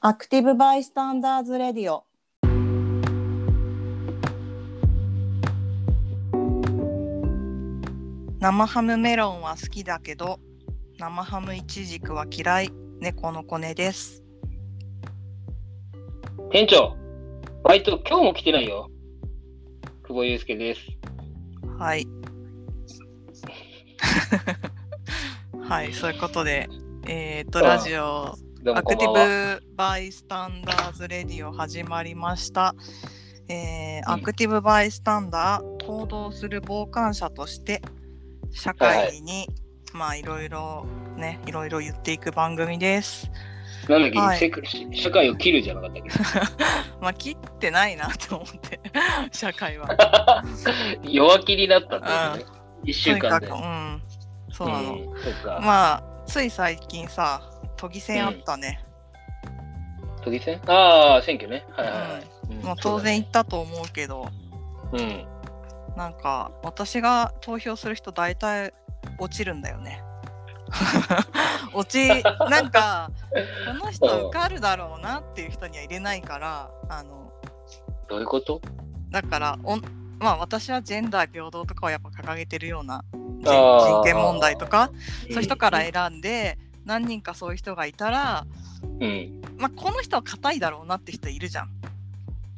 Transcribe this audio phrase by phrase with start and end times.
[0.00, 2.04] アクティブバイスタンダーズレディオ。
[8.38, 10.38] 生ハムメロンは好きだけど、
[11.00, 12.70] 生ハムイチジクは嫌い。
[13.00, 14.22] 猫の子ねです。
[16.52, 16.96] 店長、
[17.64, 18.88] バイト今日も来てないよ。
[20.04, 20.82] 久保祐介です。
[21.76, 22.06] はい。
[25.68, 26.68] はい、そういうことで、
[27.08, 29.12] えっ、と、うんラジオ、アクティ。
[29.12, 32.74] ブバイスタンダーズレディオ始まりました。
[33.48, 37.80] えーうんアクティブバイスタンダー、行動する傍観者として、
[38.50, 39.46] 社会に、
[39.92, 43.30] まあ、いろいろね、いろいろ言っていく番組です。
[43.88, 46.42] なんだっけ、はい社会を切るじゃなかったっ
[47.00, 48.80] まあ、切ってないなと思って、
[49.32, 49.88] 社会は。
[51.02, 52.44] け 弱気になったってことね。
[52.84, 53.46] 一週間で。
[53.46, 54.02] うん、
[54.50, 54.98] そうなの。
[55.60, 57.40] まあ、つい最近さ、
[57.78, 58.84] 都議選あったね。
[60.22, 61.64] 都議選ああ、選挙ね。
[61.70, 62.22] はいはいはい。
[62.22, 62.28] うん
[62.62, 64.28] もう当然言ったと思うけど、
[64.92, 65.26] うだね
[65.96, 68.72] なんか私が投票する人大体
[69.18, 70.02] 落ちるんだよね。
[71.72, 73.10] 落ちなんか
[73.66, 77.32] この人受かるだろうなっていう人には入れないからあの。
[78.08, 78.60] どういうこと
[79.10, 79.76] だからお
[80.18, 83.04] まあ私はジェンダー平等とかをやっぱ掲げてるような
[83.42, 84.90] 人権問題とか
[85.30, 86.58] そういう人から選んで
[86.88, 88.46] 何人かそういう人がいたら、
[89.00, 89.42] うん。
[89.58, 91.68] まあ、この人は硬いだろうなって人いるじゃん。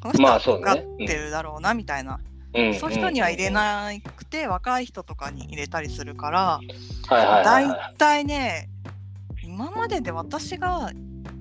[0.00, 2.20] この人はまあそう受ねかってるだろうなみたいな。
[2.54, 2.74] うん。
[2.74, 3.50] そういう人には入れい。
[3.50, 7.94] なくて、若い人とかに入れたりするから、はいはいはい大はい。
[7.98, 8.68] 体ね、
[9.42, 10.92] 今までで私が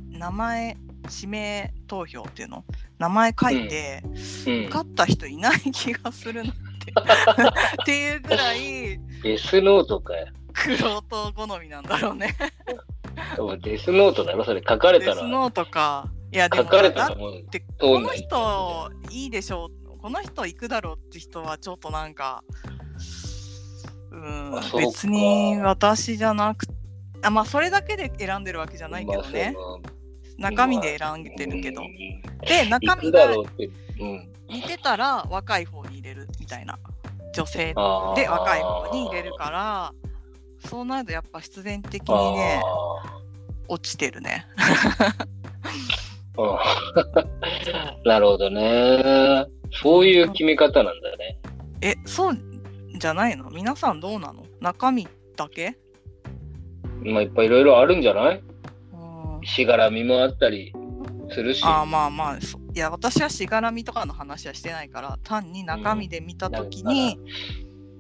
[0.10, 0.76] 名前、
[1.16, 2.66] 指名投票っていうの、
[2.98, 6.62] 名前書いて、うん受かった人いない気がするなって。
[7.84, 10.28] っていうぐらい、 デスノートかよ。
[10.54, 12.36] 苦労と好みなんだろうね。
[13.38, 15.18] おいデスノートだろ、それ書かれデたら。
[15.18, 16.10] スノートか。
[16.32, 17.44] いや、でも、書かれたらもう。
[17.44, 19.98] て、通この人いいでしょう。
[20.00, 22.44] この人行くだろうって人はちょっとなんか、
[24.12, 26.66] うん別に私じゃなく
[27.22, 29.56] あまあそれだけで選んでるわけじゃないけどね、
[30.38, 33.28] 中身で選んでるけど、うんで中身が。
[34.50, 36.80] 似てたら若い方に入れるみたいな
[37.36, 37.68] 女性
[38.16, 39.94] で若い方に入れるから
[40.68, 42.62] そうなるとやっぱ必然的にね
[43.68, 44.46] 落ちてるね。
[48.06, 49.46] なるほどね。
[49.72, 51.40] そういう決め方なんだね。
[51.82, 52.38] えそう
[52.98, 53.50] じゃないの？
[53.50, 54.46] 皆さんどうなの？
[54.60, 55.78] 中身だけ？
[57.04, 58.44] まあ、いっぱいいろいろあるんじゃない？
[58.94, 59.46] うん。
[59.46, 60.74] しがらみもあったり
[61.32, 61.62] するし。
[61.64, 67.20] あーまあまあそいや私はしがらみとかの話はしてないから単に中身で見た時に、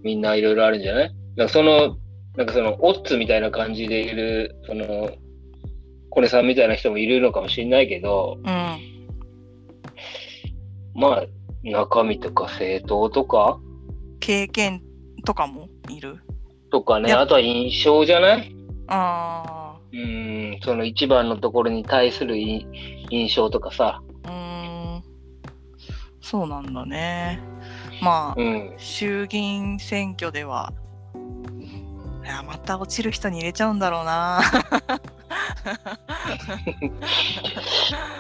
[0.03, 1.16] みんないろいろあるんじゃない？
[1.36, 1.98] なんかその、
[2.39, 5.11] なんかその、オッツみたいな感じでいる、その、
[6.09, 8.79] コネさんみたいな人もいるのかもしれないけど、うん。
[10.95, 11.25] まあ、
[11.63, 13.59] 中身とか政党とか、
[14.22, 14.81] 経験
[15.25, 16.22] とかもいる？
[16.72, 18.56] とかね、あとは印象じゃない？
[18.88, 22.66] あうーん、その一番のところに対するい
[23.09, 25.03] 印象とかさ、ーうーん。
[26.21, 27.41] そうなんだね。
[28.01, 30.88] まあ、うん、衆議院選挙ではい
[32.29, 34.41] やまた落ちる人に入れちゃうんだろうな。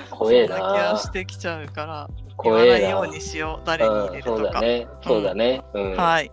[0.09, 0.55] 怖えな。
[0.55, 2.87] 気がなしてきちゃうから言怖えな。
[2.87, 3.65] いようにしよう。
[3.65, 5.61] 誰に入れるとか、うんそうだね、そうだね。
[5.73, 5.95] うん。
[5.95, 6.31] はい。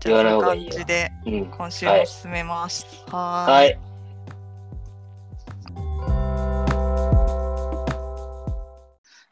[0.00, 1.46] じ言ゃあそ感じでうん。
[1.46, 2.86] 今週も進めます。
[3.10, 3.78] はーはい。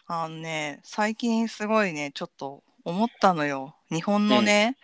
[0.07, 3.77] あのね、最近すごいね、ちょっと思ったのよ。
[3.91, 4.77] 日本のね、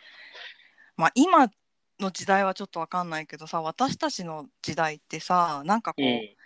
[0.96, 1.50] まあ今
[2.00, 6.36] の時代はちょっとわかんないけどさ、私たちの時代ってさ、なんかこう、うん。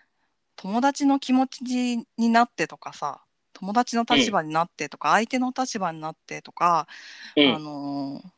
[0.56, 1.64] 友達の気持ち
[2.18, 3.24] になってとかさ、
[3.54, 6.88] 友達の立場になってとか、相手の立場になってとか、あ
[7.36, 7.60] うん。
[7.60, 8.30] のー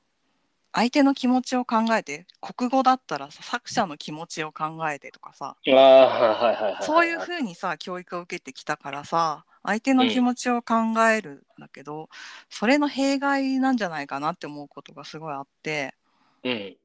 [0.74, 6.86] 相手の気持ちを考えて、国語だったらさ、作者の気持ちを考えてとかさ、ああ、はいはいはいはい。
[6.86, 10.74] そういうふうにさ教育を受けてきたからさ相手の気持ちを考
[11.08, 12.08] えるんだけど、
[12.50, 15.94] それの弊害なんじゃないかなって思うことがすごいあって
[16.42, 16.76] うん。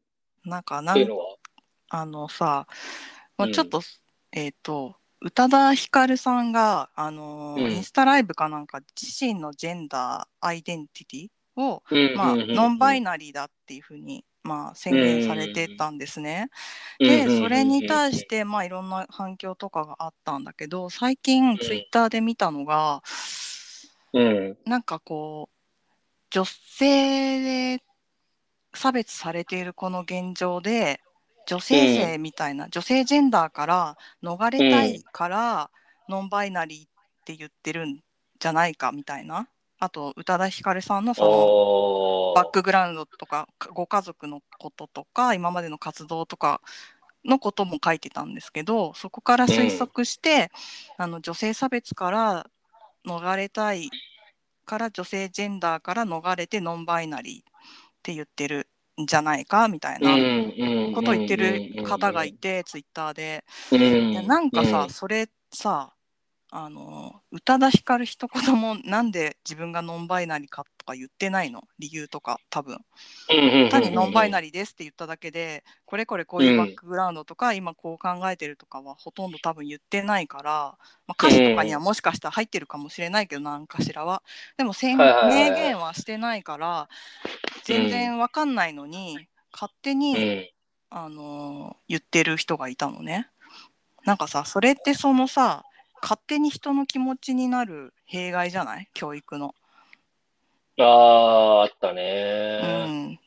[0.48, 1.08] なんかなん。
[1.90, 2.68] あのさ、
[3.38, 3.82] まあ、うんちょっと、
[4.32, 16.50] えっ、と宇多田ヒカルさんが、あのーうんインスタライブかなんか自身のジェンダーアイデンティティを、うんまあ、うんうんうんノンバイナリーだっていうふうに、まあ、宣言されてたんですね。
[17.00, 23.02] うんでそれに対してまあいろんな反響とかがあったんだけど最近ツイッターで見たのが、
[24.14, 24.58] うん。
[24.66, 25.58] なんかこう
[26.30, 27.84] 女性で
[28.78, 31.02] 差別されているこの現状で
[31.48, 35.70] 女性性みたいな、女性ジェンダーから逃れたいから、
[36.10, 36.90] ノンバイナリーっ
[37.26, 38.00] て言ってるん
[38.40, 39.48] じゃないかみたいな。
[39.80, 46.62] あと宇多田ヒカルさんのそのおバックグラウンドとかかご家族のこととか今までの活動とか
[47.24, 50.52] のことも書いてたんですけどそこから推測して、
[50.98, 52.48] あの女性差別から
[53.06, 53.90] 逃れたい
[54.66, 57.57] から女性ジェンダーから逃れてノンバイナリー
[57.98, 58.70] って言ってる
[59.02, 60.12] んじゃないかみたいな
[60.96, 63.44] ことを言ってる方がいてツイッターで。
[64.28, 64.90] なんかさ、うん。
[64.90, 65.94] それさ
[66.50, 71.64] あの宇多田ヒカル一言もなんで自分がノンバイナリーかとか言ってないの？
[71.78, 72.80] 理由とか多分。
[73.70, 84.24] 単にノンバイナリーですって言っただけでこれこれこういうバックグラウンドとか、今こう考えてるとかはほとんど多分言ってないから、まあ、歌詞とかにはもしかしたら入ってるかもしれないけど何かしらは。
[84.56, 86.88] でも宣はいはいはい明言はしてないから
[87.66, 90.50] 全然わかんないのに勝手に、うん。
[90.90, 93.28] あのー言ってる人がいたのね。
[94.06, 95.66] なんかさそれってそのさ
[96.02, 98.90] 勝手に人の気持ちになる弊害じゃない？
[98.94, 99.56] 教育の。
[100.80, 102.86] ああ、あったうね。
[102.86, 103.20] ん、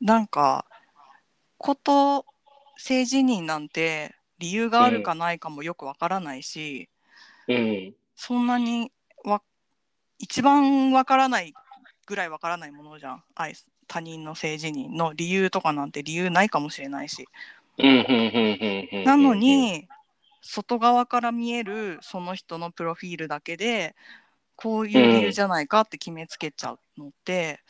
[0.00, 0.66] なんか
[1.58, 2.26] こと
[2.76, 6.88] 性自認なんて理由があるかないかもよくわからないし、
[7.46, 7.94] うん。
[8.16, 8.90] そんなに
[9.24, 9.42] わ
[10.18, 11.54] 一番わからない
[12.06, 13.54] ぐらいわからないものじゃん愛
[13.86, 17.26] 他人の性自認の理由とかなんて理由ないかもしれないし。
[19.04, 19.88] なのに
[20.42, 23.94] 外側から見えるその人のプロフィールだけで
[24.56, 27.60] こういう理由じゃないかって決めつけちゃうのって、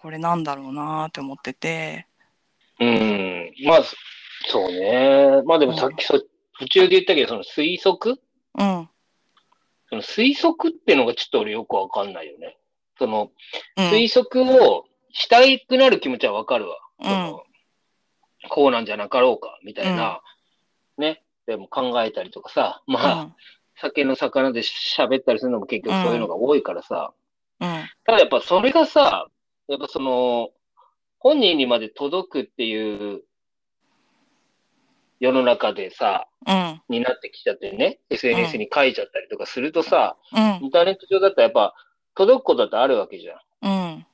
[0.00, 2.06] これなんだろうなって思ってて
[2.78, 3.52] うん。
[3.64, 3.82] まあ、
[4.48, 5.42] そうね。
[5.44, 6.20] まあでもさっきそ、
[6.58, 8.20] 途中で言ったけど、その推測？
[8.58, 8.88] うん
[9.88, 12.56] その推測ってのがちょっと俺よくわかんないよね。
[12.98, 13.30] その、
[13.76, 16.76] うん推測をしたくなる気持ちはわかるわ。
[17.02, 17.42] その
[18.48, 20.20] こうなんじゃなかろうか、みたいな、
[20.98, 21.22] ね。
[21.46, 23.36] でも考えたりとかさ、うまあ、ん。
[23.78, 27.12] 酒の魚で喋ったりするのも結局そういうのが多いからさ、
[27.60, 27.68] うん。
[28.04, 29.26] ただやっぱそれがさ、
[29.68, 30.50] やっぱその、
[31.18, 33.22] 本人にまで届くっていう
[35.20, 36.82] 世の中でさ、うん。
[36.88, 40.64] になってきちゃってね、SNS に書いちゃったりとかするとさ、うん。
[40.64, 41.74] インターネット上だったらやっぱ
[42.14, 43.38] 届くことだってあるわけじゃん。
[43.62, 44.06] うん。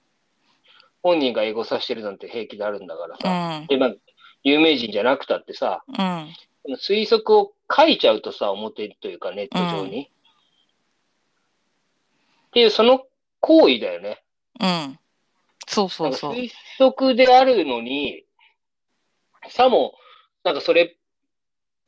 [1.02, 3.60] 本人がエゴさしてるなんて平気であるんだからうさ。
[3.60, 3.66] ん。
[3.66, 3.94] で、まあ、
[4.42, 6.26] 有名人じゃなくたってさ、うん
[6.68, 10.10] 推測を書いちゃうとさ、表というかネット上に。
[12.48, 13.06] っていう、その
[13.40, 14.22] 行為だよね。
[14.60, 14.98] うん。
[15.66, 16.32] そうそうそう。
[16.34, 18.24] 推測であるのに、
[19.48, 19.94] さも、
[20.44, 20.96] なんかそれ、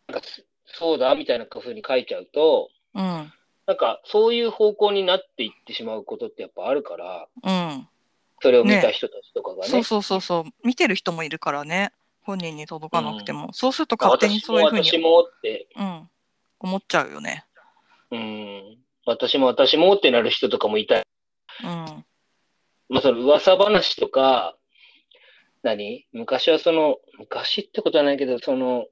[0.09, 0.27] なんか
[0.67, 3.33] そうだみたいな風に書いちゃうと、うん。
[3.67, 7.89] なんかそういう方向になっていってしまうことってやっぱあるから、うん。
[8.41, 9.69] それを見た人たちとかがね。
[9.69, 10.45] そうそうそうそう。
[10.67, 11.93] 見てる人もいるからね
[12.25, 16.11] 本人に届かなくても、そうすると勝手にそういうふうに私も私もって、うん、
[16.61, 17.45] 思っちゃうよね。
[18.11, 21.03] うん、私も私もってなる人とかもいたり、
[21.63, 22.05] うん。
[22.89, 24.57] まあその噂話とか、
[25.63, 26.07] 何？
[26.13, 28.87] 昔はその、昔ってことはないけど、その、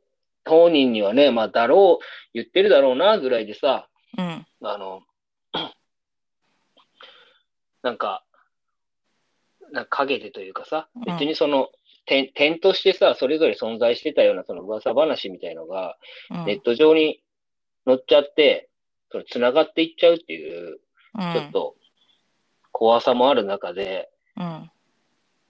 [0.44, 4.46] 当人にはね、まあだろう、言ってるだろうな、ぐらいでさ、うん。
[4.62, 5.02] あの、
[7.82, 8.24] なんか、
[9.72, 11.02] なんか陰でというかさ、うん。
[11.04, 11.70] 別にその、
[12.06, 15.96] 点、点としてさ、それぞれ存在してたようなその噂話みたいのが、
[16.30, 16.46] うん。
[16.46, 17.22] ネット上に
[17.86, 18.68] 載っちゃって、
[19.10, 20.80] その繋がっていっちゃうっていう、
[21.14, 21.32] うん。
[21.32, 21.76] ちょっと
[22.72, 24.70] 怖さもある中で、うん。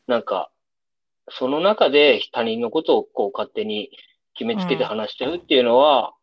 [0.07, 0.51] なんか、
[1.31, 3.91] その中で他人のことをこう勝手に
[4.35, 6.15] 決めつけて話しちゃうっていうのは、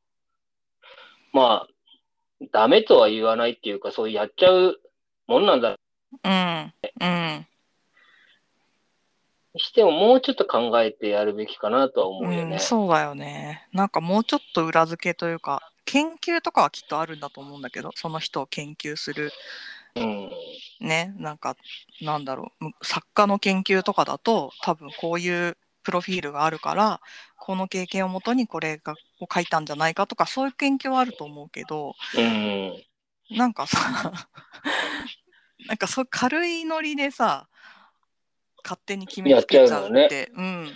[1.32, 4.80] まあ、ダメとは言わないっていうか、そうやっちゃう
[5.28, 5.78] もんなんだ。
[6.24, 6.74] うん。
[7.02, 7.48] うん。
[7.48, 7.49] に
[9.60, 12.54] してももうちょっと考えてやるべきかなとは思うよね。
[12.54, 13.68] うん、そうだよね。
[13.74, 19.32] なんかもうちょっと裏付けというか研究とかはきっとあるんだと思うんだけどその人を研究する
[19.96, 20.30] うん。
[20.80, 21.56] ねなんか
[22.02, 27.02] なんだろうむ作家の研究とかだと多分こういうプロフィールがあるから
[27.38, 32.84] この経験をもとにこれがを書いたんじゃないかとかそういう研究はあると思うけどうん。
[33.32, 33.78] なんかさ
[35.68, 37.48] なんかそう軽いノリでさ
[38.64, 40.32] 勝手に決めつけちゃうって。
[40.36, 40.68] うん。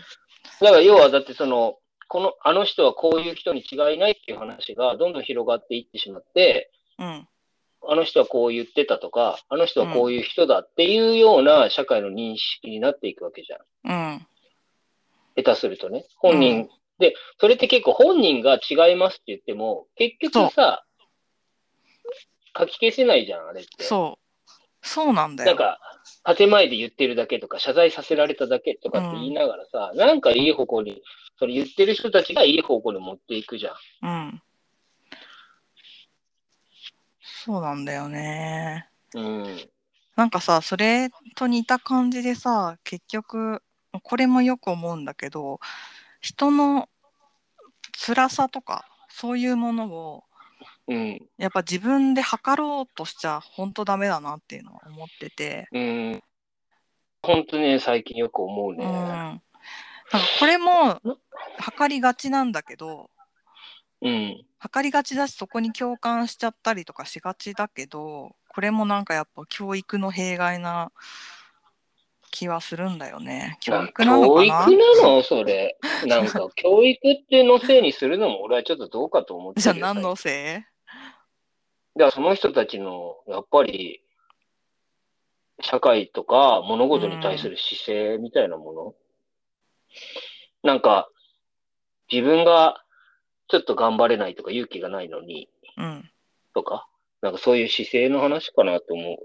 [0.62, 7.28] だから要はだってその、この、あの人はこういう人に違いないっていう話がどんどん広がっていってしまって、うん。
[7.86, 14.14] あの人はこう言ってたとか、あの人はこういう人だっていうような社会の認識になっていくわけじゃん。
[14.14, 14.28] うん。
[15.36, 16.06] 下手するとね。
[16.18, 16.70] 本人、うん。
[17.00, 20.86] で、それって結構本人が違いますって言っても、結局さ、
[22.58, 23.84] 書き消せないじゃん、あれって。
[23.84, 24.50] そう。
[24.82, 25.48] そうなんだよ。
[25.50, 25.80] なんか、
[26.36, 31.02] 建前で言ってるだけとか、謝罪させられただけとかって言いながらさ、なんかいい方向に、
[31.40, 33.76] その言ってる人たちがいい方向に持っていくじゃん。
[34.04, 34.42] うん
[37.46, 38.88] そうなんだよね。
[39.14, 39.58] うん。
[40.16, 43.62] なんかさそれと似た感じでさ結局
[44.04, 45.60] これもよく思うんだけど
[46.22, 46.88] 人の
[48.06, 50.24] 辛さとかそういうものを
[50.88, 51.30] うん。
[51.38, 56.24] やっぱ自分で測ろうとしちゃ本当ダメだなっていうのは思ってて、うん。
[57.22, 58.86] 本当ね、最近よく思ううん、ね。
[58.86, 59.42] なんか
[60.40, 61.00] これも
[61.58, 63.10] 測りがちなんだけど
[64.02, 64.46] うん。
[64.60, 70.92] 測りがちだしそこに共感しちゃったりとかしがちだけどこれもなんかやっぱ教育の弊害な
[72.32, 73.58] 気はするんだよね。
[73.62, 75.24] 教育なの教育かななの？
[75.24, 75.78] それ。
[76.08, 80.73] なんか、教育ってのせいにするのも俺はちょっとどうかと思って じゃあ何のせい？
[81.96, 84.02] だからその人たちの、やっぱり、
[85.62, 88.96] 社会とか物事に対する姿勢みたいなもの、
[90.64, 91.10] なんか、
[92.12, 92.84] 自分が
[93.48, 96.10] ちょっと頑張れないとか勇気がないのに、うん。
[96.54, 96.88] とか、
[97.22, 99.18] なんかそういう姿勢の話かなと思う。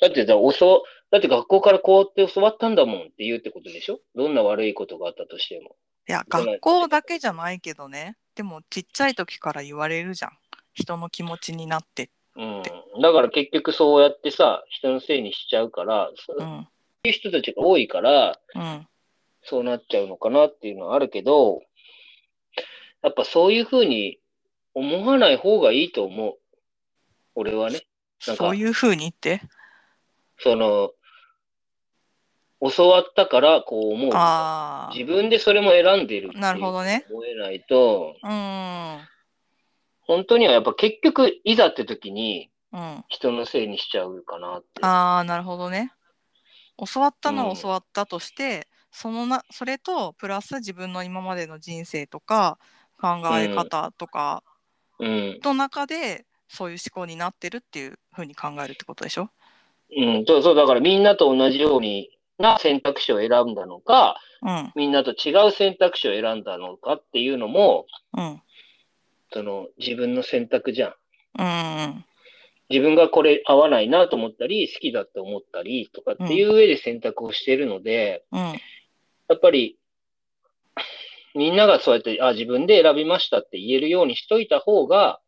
[0.00, 4.00] だってだ、教、だって学校からこうやって教わったんだもんって言うってことでしょ？
[4.14, 5.74] どんな悪いことがあったとしても。
[6.08, 8.16] いや、学校だけじゃないけどね。
[8.34, 10.32] でもちっちゃい時から言われるじゃん。
[10.78, 12.10] 人の気持ちになって。
[12.36, 12.62] うん。
[13.02, 16.68] だから結局そうやってさ、人のせいにしちゃうから、そううん。
[17.04, 18.86] いう人たちが多いから、うん。
[19.42, 21.60] そうなっちゃうのかなっていうのはあるけど、
[23.02, 24.18] やっぱそういうふうに
[24.74, 26.38] 思わない方がいいと思う。
[27.34, 27.82] 俺はね。
[28.26, 29.40] なんかそういうふうに言って？
[30.38, 30.90] その、
[32.60, 34.10] 教わったからこう思う。
[34.14, 39.08] あ自分でそれも選んでるっていうなるほどね思えないと、あ。
[40.08, 42.80] 本当にはやっぱ結局、いざって時にうん。
[42.80, 43.04] うん。
[43.08, 44.84] 人のせいにしちゃうかなって。
[44.84, 45.92] ああ、なるほどね。
[46.92, 52.58] 教わったのうんは教わったとして、そのな、それとプラス自分の今までの人生とか
[53.00, 54.42] 考え方とか
[54.98, 55.40] うん。
[55.42, 59.30] の中で、そういう思考になってるっていうふうに考えるってことでしょ？
[59.96, 60.24] うん。
[60.26, 60.54] そうそう。
[60.54, 64.72] だからみんなと同じようにな選択肢を選んだのか、うん。
[64.74, 67.86] みんなと違う選択肢を選んだのかっていうのも、
[68.16, 68.42] うん。
[69.32, 70.94] その自分の選択じゃん。
[71.38, 72.04] うん。
[72.70, 78.40] 自分がこれ合わないなと思ったり、好きだって思ったりとかっていう上で選択をしているので、うん。
[78.40, 78.52] や
[79.34, 79.78] っぱり、
[81.34, 85.20] みんながそうやって、あ、自分で選びましたって言えるようにしといた方が、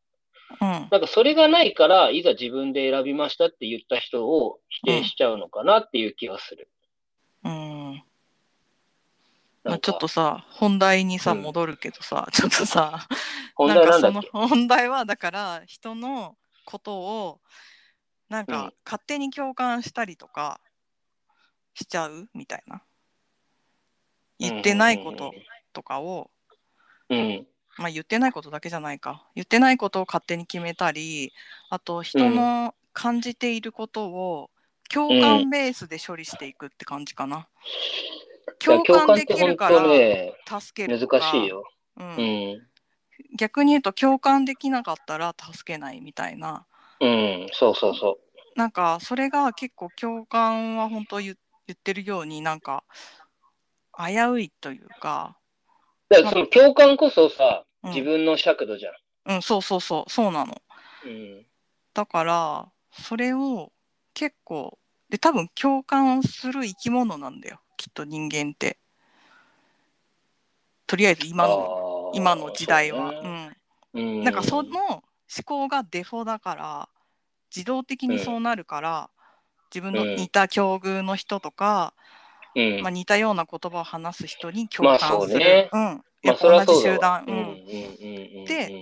[0.61, 0.69] うん。
[0.69, 6.69] なんかそれがないから、いざ自分で選びましたって言った人を否定しちゃうのかなっていう気がする。
[7.45, 7.80] うん。
[9.63, 11.43] まあ、ちょっとさ本題にさうん。
[11.43, 13.07] 戻るけどさ、 ちょっとさ
[13.55, 17.41] 本題なんだっかけその本題はだから人のことを
[18.29, 18.47] なんうん。
[18.47, 20.61] か勝手に共感したりとか
[21.75, 22.29] しちゃう？
[22.35, 22.83] みたいな。
[24.39, 25.33] 言ってないこと
[25.75, 26.31] とかを、
[27.11, 27.47] うん。
[27.77, 29.29] まあ言ってないことだけじゃないか。
[29.35, 31.33] 言ってないことを勝手に決めたり
[31.69, 34.51] あと人の感じていることを
[34.89, 37.49] 共感ベースで処理していくって感じかな、
[38.65, 39.81] 共感できるから
[40.61, 41.65] 助けるかね、難しいよ。
[41.97, 42.67] うんうん。
[43.37, 46.67] 逆に言うと共感できなかったら助けないみたいな
[47.01, 47.49] うん。
[47.53, 48.19] そうそうそ
[48.57, 51.37] なんかそれが結構共感は本当言
[51.67, 52.85] 言ってるようになんか
[53.97, 55.39] 危ういというか
[56.11, 56.15] う。
[56.15, 59.37] だからその共感こそさ、うん自分の尺度じゃん。
[59.37, 60.61] うんそうそうそうそうなの
[61.03, 61.47] うん。
[61.95, 63.73] だからそれを
[64.13, 68.77] 結構で多分共感する生き物なんだよきっと人間って
[70.87, 73.15] とりあえず今の今の時代は。
[73.23, 73.57] そうね。
[73.95, 74.03] うん。
[74.19, 74.25] うん。
[74.25, 75.03] なんかその思
[75.47, 76.89] 考がデフォだから
[77.55, 79.11] 自動的にそうなるから、
[79.75, 81.95] 自分の似た境遇の人とか、
[82.55, 82.83] うん。
[82.83, 85.71] まあ、似たような言葉を話す人に共まあ感する、そうね。
[85.73, 87.35] うん、まやっぱ同じ集団、うん。
[87.35, 87.43] うん。
[87.43, 87.61] うんうんうん
[88.47, 88.73] で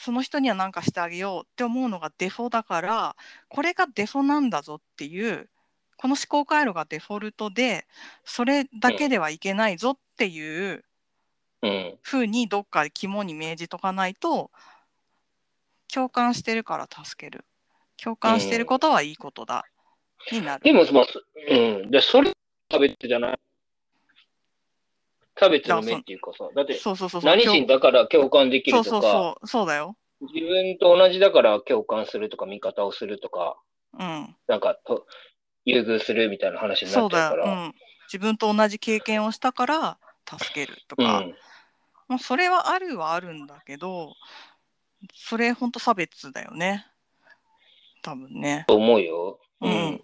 [0.00, 3.16] その人には何かしてあげようって思うのがデフォだから
[3.48, 5.50] これがデフォなんだぞっていう
[5.98, 7.86] この思考回路がデフォルトで
[8.24, 10.84] それだけではいけないぞっていう
[11.60, 11.98] うん。
[12.02, 14.50] ふうにどっかで肝に銘じとかないと
[15.92, 17.44] 共感してるから助ける。
[18.02, 19.64] 共感してることはいいことだ、
[20.30, 20.62] になる。
[20.62, 21.90] でも、まあ、そうん。
[21.90, 22.30] で、それ、
[22.70, 23.38] 差別じゃない。
[25.36, 29.96] 差別の目っていうかさ、だって、そうそうそうそう何人だから共感できそうそうるとか、そうそうだよ。
[30.20, 33.56] 自分と同じだから共感するとか、味方をするとか、
[33.98, 34.36] うん。
[34.46, 35.06] なんかと、
[35.68, 37.44] 優遇するみたいな話になっちゃうから。
[37.44, 37.74] うん、
[38.06, 41.04] 自分と同じ経験をしたから助けるとうん。
[41.04, 41.26] か、
[42.08, 44.14] まあ、それはあるはあるんだけど
[45.14, 46.86] それほんと差別だよね
[48.02, 49.38] 多分ねと思うよ。
[49.60, 50.00] ううんん。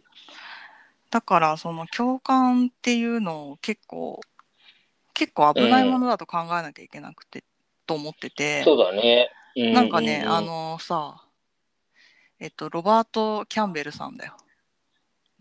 [1.10, 4.20] だからその共感っていうのを結構
[5.14, 7.44] 結構危ないものだと考えなきゃいけなくて、
[7.86, 9.30] と思っててそうだね。
[9.56, 11.24] うなんかね、ううあ、のさ
[12.40, 14.36] えっと、ロバート・キャンベルさんだよ。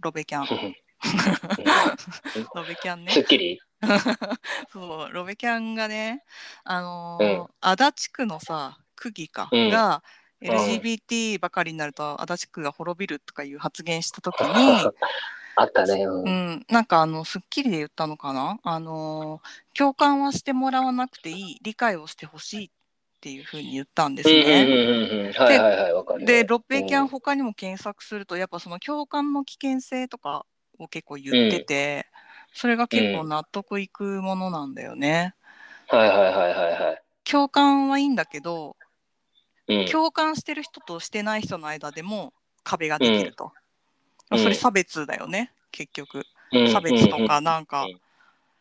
[0.04, 0.46] ロベキャン。
[2.56, 3.12] ロベキャンね。
[3.12, 3.60] すっきり？
[4.72, 6.24] そう、ロベキャンがね、
[6.64, 10.02] あのうんー足立区のさ、区議か、うんが、ん
[10.46, 14.46] LGBT ばかりになると足立区が滅びるとかいう発言したときに、
[15.56, 16.04] あったね。
[16.06, 16.10] う。
[16.10, 18.60] うんん、なんかあの、スッキリで言ったのかな？
[18.64, 22.70] あのー共感はしてもらわなくていい、理解をしてほしいっ
[23.24, 24.68] ていうふうに言ったんですうんうんね。
[26.26, 27.08] で、ロベキャンうん。
[27.08, 30.46] 他にも検索すると、やっぱその共感の危険性とか
[30.78, 32.06] を結構言ってて、
[32.54, 35.36] それが結構納得いくものなんだよね。
[35.88, 37.02] はいはいはいはいはい。
[37.24, 38.76] 共感はいいんだけど、
[39.70, 39.86] うん。
[39.86, 43.54] 共感してる人としてない人の間でも壁ができると。
[44.32, 44.40] うん。
[44.40, 46.26] それ差別だよね、結局。
[46.52, 46.74] うん。
[46.74, 47.88] 差別とか、なんか、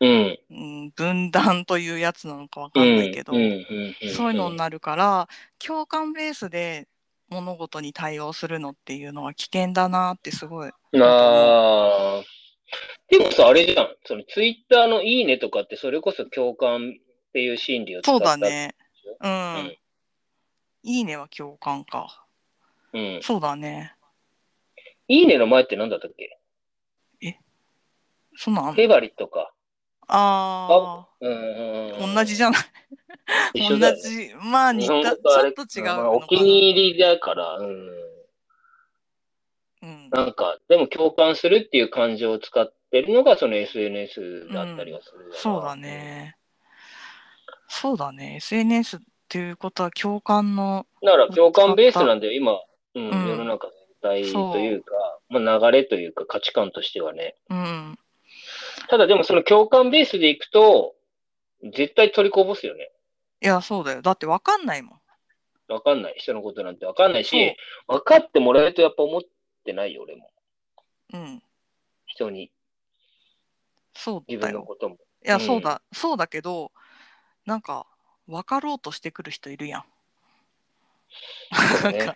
[0.03, 0.39] うん。
[0.49, 0.53] う
[0.85, 5.29] ん、分断というやつなのかわかんないけど、そういうのになるから、
[5.65, 6.89] 共感ベースで
[7.29, 10.69] 物事に対応するのっていうのは危険だなってすごい。
[10.69, 12.23] ああ。
[13.07, 13.95] でもさ、あれじゃん。
[14.03, 18.37] そのツイッターのいいねとかって、それこそ共感っていう心理を使そうった。
[18.37, 18.37] だ。
[18.37, 18.75] ね。
[19.21, 19.31] うん。
[19.31, 19.77] うん
[20.85, 22.25] いいねは共感か。
[22.91, 23.19] うん。
[23.21, 23.95] そうだね。
[25.07, 26.39] いいねの前って何だったっけ？
[28.35, 29.53] そんなんフェバリットか。
[30.07, 32.15] あうんうんあ、うん。
[32.15, 32.61] 同じじゃない。
[33.69, 33.77] 同。
[33.95, 34.33] じ。
[34.35, 37.87] まあ似日た、ちょっと違うお気に入りだから、うん。
[37.87, 37.93] な。
[39.83, 40.09] うん。
[40.11, 46.37] なんか、でも共感するっていう感情を使ってるのが、その SNS だったりはするよな、そうだね。
[47.67, 48.35] そうだね。
[48.35, 52.61] SNS っていうことは共感の、だから共感ベースなんだよ、今、
[52.95, 53.69] うん、うん世の中
[54.01, 54.93] 全体というか、
[55.29, 57.35] まあ、流れというか価値観としてはね。
[57.49, 57.97] うん。
[58.89, 60.95] ただでもその共感ベースでいくと、
[61.63, 62.91] 絶対取りこぼすよね。
[63.41, 64.01] いや、そうだよ。
[64.01, 65.01] だってわかんないもん。
[65.73, 66.15] わかんない。
[66.17, 67.55] 人のことなんてわかんないし、
[67.87, 69.21] 分かってもらえるとやっぱ思っ
[69.63, 70.29] てないよ、俺も。
[71.13, 71.43] うん。
[72.05, 72.51] 人に、
[73.95, 74.59] そう自だよ。
[74.59, 74.95] 分のことも。
[74.95, 76.71] いや、うんそうだ、そうだけど、
[77.45, 77.87] なんか、
[78.27, 79.83] 分かろうとしてくる人いるやん。
[81.91, 82.13] ね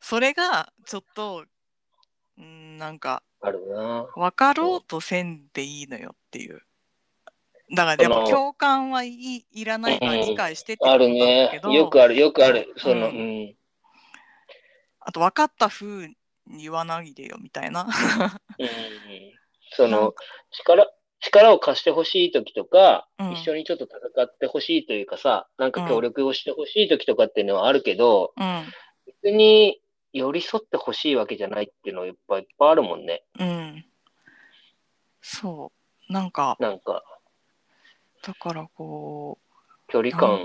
[0.00, 1.48] それがちょっと、うん、
[2.80, 6.62] なんか、あるな分かろうとせんでいいのよっていう。
[7.76, 11.72] だから、でも共感はいいいらないからうん理解してってあることなんだけねど、。
[11.72, 12.72] よくある、よくある。
[12.78, 13.54] その、ううんん。
[15.00, 16.08] あと分かった風
[16.46, 17.86] に言わないでよみたいな。
[18.58, 18.68] うん
[19.72, 20.14] その、
[20.50, 20.90] 力、
[21.20, 28.64] 力を貸してほしい時とか、うん一緒にちょっと戦ってほしいというかさ、なんか協力をしてほしい時とかっていうのはあるけど、うん。
[29.22, 29.80] 別に
[30.12, 33.22] 寄り添ってほしいわけじゃないっていうのはいっぱいいっぱいあるもんね。
[33.38, 33.84] うん。
[35.20, 35.72] そ
[36.08, 36.12] う。
[36.12, 37.04] なんか、なんか、
[38.22, 39.38] だからこ
[39.88, 40.40] 距離感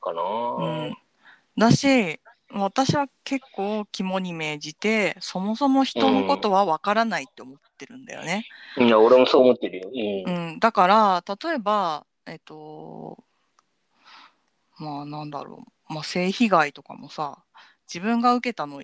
[0.00, 0.96] かな、う、うん。
[1.56, 2.20] だし、
[2.50, 8.46] 私は結構肝に銘じて、そもそも人のことは分からないって思ってるんだよね。
[8.78, 9.90] いや、俺もそう思ってるよ。
[10.26, 10.56] ううん。
[10.56, 10.58] ん。
[10.60, 13.24] だから、例えば、えっと、
[14.78, 15.92] まあなんだろう。
[15.92, 17.44] まあ性被害とかもさ、
[17.92, 18.82] 自分が受けたの、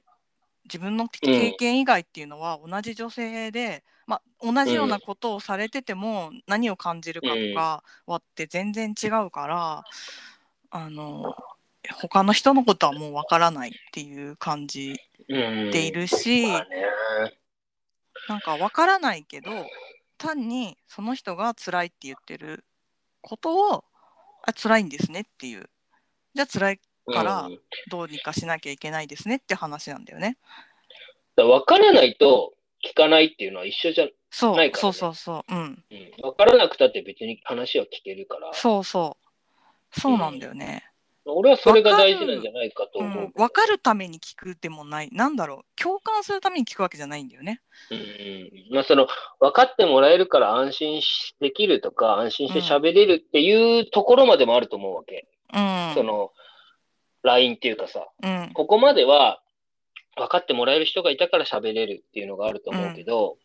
[0.65, 9.85] 自分の経験以外っていうのは同じ女性で、ま同じようなことをされてても何を感じるかとかはって全然違うから、
[10.71, 11.35] あの、
[12.03, 14.95] 他の人のことはもうわからないっていう感じ。
[15.29, 16.91] でいるし、まあね。
[18.29, 19.51] なんかわからないけど
[20.19, 22.65] 単にその人が辛いって言ってる
[23.23, 23.85] ことを
[24.47, 25.69] あ辛いんですねっていう
[26.35, 27.61] じゃあ辛いからうん
[27.91, 30.39] どうにかしなきゃいけないですねって話なんだよね。
[31.37, 34.11] だから分からないと聞かないっていうのは一緒じゃん。
[34.31, 36.11] そう、ないからねそうそうそううんうん。
[36.23, 39.17] 分からなくたって別に話は聞けるから、そうそ
[39.95, 40.87] うそうなんだよね。
[41.27, 43.25] 俺はそれが大事なんじゃないかとう思う。
[43.25, 47.61] ん、分かるために聞くでもないなんだろう共感するために聞くわけじゃないんだよね。
[47.91, 49.07] うんうんまあ、その、
[49.39, 55.27] 分かってもらえるから安心しできるとか、安心して喋れるっていうところまでもあると思うわけ。
[55.53, 55.95] うん。
[55.95, 56.33] その、
[57.23, 59.41] LINE っていうかさ、うんここまでは
[60.17, 63.37] 分かってもらえる人がいたから喋れるっていうのがあると思うけど、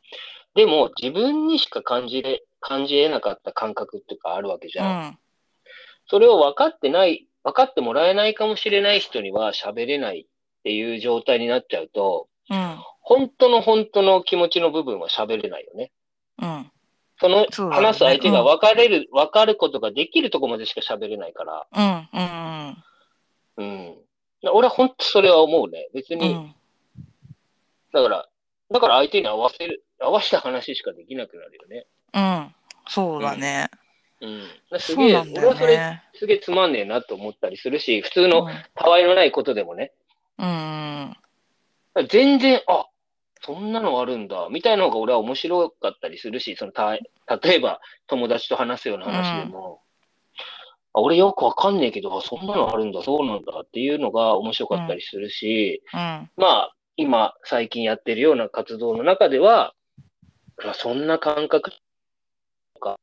[0.55, 5.11] でも自分にしか感じれ、感じ得なかった感覚っていうかあるわけじうゃん。
[5.11, 5.17] ん
[6.07, 10.25] それを分かってない、分かってもらえないかもしれない人には喋れないっ
[10.63, 15.91] ていう状態になっちゃうと、うん本当の本当の気持ちの部分は喋れないよね。
[16.41, 16.71] うん
[17.17, 21.65] その話す相手が分かれる、分かることができるところまでしか喋れないから。
[21.71, 22.77] うんうんうん。
[23.57, 25.89] 俺は本当それは思うね。
[25.93, 26.55] 別に、うん
[27.93, 28.27] だから、
[28.71, 31.85] だから相手に合わせる、合わせた話しかできなくなるよね。
[32.13, 32.55] うん
[32.89, 33.69] そうだね。
[34.19, 34.41] うん。
[34.41, 36.03] だからすそげえ、うなんだよ俺はそれね。
[36.13, 39.93] すげえつまんねえなと思ったりするし、普通のたわいのないことでもね、
[40.37, 42.87] うんうん全然、あ、
[43.41, 47.05] そんなのあるんだ、みたいなのが俺は面白かったりするし、そのた、例
[47.55, 49.79] えば友達と話すような話でも、
[50.95, 55.99] あ俺よくわかんねえけど、あそんなのあるんだ、そうなんだっていうのが面白かったりするし、うん。
[56.37, 59.73] まあ、今、最近やってるような活動の中では、
[60.63, 62.97] あそんな感覚とか、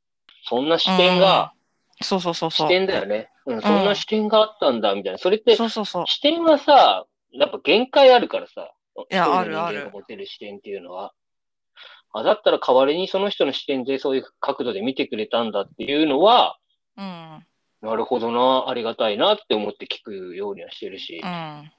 [0.49, 1.53] そんな視点が、
[2.01, 2.67] そうそうそうそう。
[2.67, 3.29] 視点だよね。
[3.45, 5.19] うん、そんな視点があったんだ、みたいな。
[5.19, 6.07] それって、そうそうそう。
[6.07, 8.73] 視点はさ、やっぱ限界あるからさ、
[9.11, 11.13] いやあるある人間が持てる視点っていうのは。
[12.15, 16.57] あ、だったら代わりにその人の視点でそういう角度で見てくれたんだっていうのは、
[16.97, 17.47] うん。
[17.83, 21.73] なるほどな、ありがたいなって思って聞くようにはしてるしう、ん。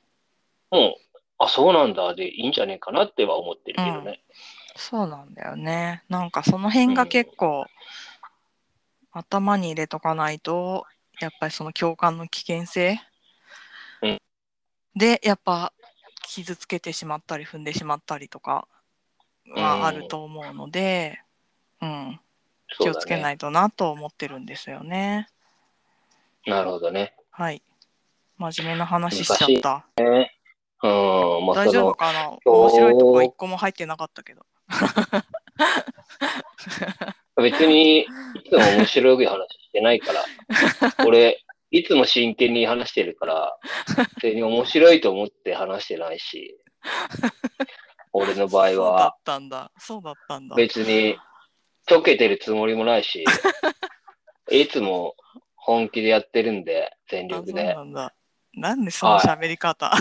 [0.70, 4.22] もう、あ、そうなんだでいいんじゃねえかなっては思ってるけどね。
[4.76, 6.04] そうなんだよね。
[6.10, 7.66] なんかその辺が結構、
[9.12, 10.86] 頭に入れとかないと、
[11.22, 13.00] やっぱりその共感の危険性、
[14.02, 14.18] うん
[14.96, 15.74] で、やっぱ
[16.28, 18.68] 傷つけてしまったり踏んでしまったりとか
[19.56, 21.20] はあると思うので、
[21.82, 22.20] うん、
[22.80, 25.28] 気をつけないいとなと思ってるんですよね。
[26.46, 27.16] なるほどね。
[27.32, 27.62] はい。
[28.38, 29.86] 真面目な話しちゃった。
[29.98, 30.06] うん、
[31.46, 34.46] まあ大丈夫その、かな面白いとこ一個も入ってなかったけど。
[37.38, 38.06] 別に、い
[38.50, 40.24] つも面白い話してないから、
[41.06, 43.58] 俺、いつも真剣に話してるから、
[44.20, 46.60] それに面白いと思って話してないし、
[48.12, 49.72] 俺の場合そうだはっ、たんだ。
[49.80, 50.56] そうだったんだ。
[50.56, 51.18] 別に、
[51.88, 53.24] 溶けてるつもりもないし、
[54.52, 55.16] いつも
[55.65, 57.84] 本気でやってるんで、全力でな。
[57.84, 58.13] んだ。
[58.54, 59.91] なんでその喋り方、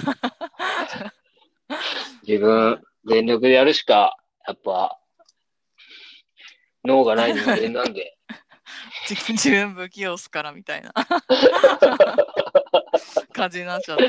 [2.26, 4.98] 自分、全力でやるしか、やっぱ、
[6.84, 8.18] 脳がない人間なんで、
[9.08, 10.92] 自分自分不器用っすからみたいな
[13.32, 14.04] 感じになっちゃった。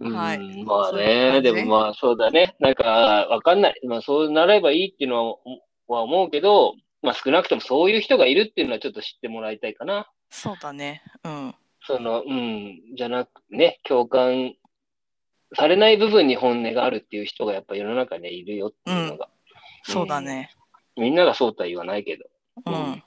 [0.00, 2.56] うんはいまあね、じでもまあそうだね。
[2.58, 3.80] なんか、わかんない。
[3.86, 5.36] まあそうなればいいっていうのは
[5.86, 10.10] は思うけど、まあ少なくともそういう人がいるっていうのはちょっと知ってもらいたいかな。
[10.32, 11.02] そうだね。
[11.22, 11.54] うん。
[11.82, 14.54] その、うん、じゃなくね、共感
[15.54, 19.28] されない部分に本音があるっていう人がやっぱ世の中にはいるよっていうのが。
[19.84, 20.50] そうだね。
[20.96, 22.24] みんながそうとは言わないけど、
[22.66, 22.74] うん。
[22.74, 23.02] うん